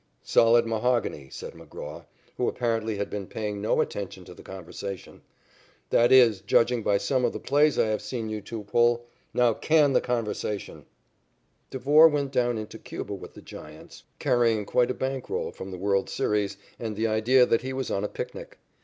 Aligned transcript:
"Solid 0.23 0.65
mahogany," 0.65 1.29
said 1.29 1.53
McGraw, 1.53 2.07
who 2.37 2.47
apparently 2.47 2.97
had 2.97 3.07
been 3.07 3.27
paying 3.27 3.61
no 3.61 3.81
attention 3.81 4.25
to 4.25 4.33
the 4.33 4.41
conversation. 4.41 5.21
"That 5.91 6.11
is, 6.11 6.41
judging 6.41 6.81
by 6.81 6.97
some 6.97 7.23
of 7.23 7.33
the 7.33 7.39
plays 7.39 7.77
I 7.77 7.85
have 7.89 8.01
seen 8.01 8.27
you 8.27 8.41
two 8.41 8.63
pull. 8.63 9.05
Now 9.31 9.53
can 9.53 9.93
the 9.93 10.01
conversation." 10.01 10.87
Devore 11.69 12.07
went 12.07 12.31
down 12.31 12.57
into 12.57 12.79
Cuba 12.79 13.13
with 13.13 13.35
the 13.35 13.43
Giants, 13.43 14.01
carrying 14.17 14.65
quite 14.65 14.89
a 14.89 14.95
bank 14.95 15.29
roll 15.29 15.51
from 15.51 15.69
the 15.69 15.77
world's 15.77 16.11
series, 16.13 16.57
and 16.79 16.95
the 16.95 17.05
idea 17.05 17.45
that 17.45 17.61
he 17.61 17.71
was 17.71 17.91
on 17.91 18.03
a 18.03 18.07
picnic. 18.09 18.57